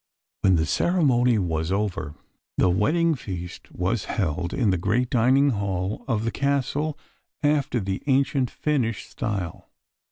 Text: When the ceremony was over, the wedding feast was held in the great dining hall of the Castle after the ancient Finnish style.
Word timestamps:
When 0.41 0.55
the 0.55 0.65
ceremony 0.65 1.37
was 1.37 1.71
over, 1.71 2.15
the 2.57 2.71
wedding 2.71 3.13
feast 3.13 3.71
was 3.71 4.05
held 4.05 4.51
in 4.51 4.71
the 4.71 4.79
great 4.79 5.11
dining 5.11 5.51
hall 5.51 6.05
of 6.07 6.23
the 6.25 6.31
Castle 6.31 6.97
after 7.43 7.79
the 7.79 8.01
ancient 8.07 8.49
Finnish 8.49 9.05
style. 9.05 9.69